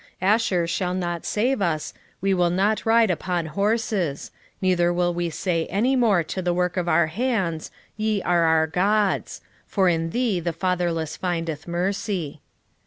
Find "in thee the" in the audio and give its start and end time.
9.89-10.53